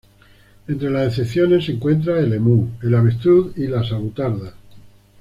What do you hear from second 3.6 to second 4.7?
las avutardas.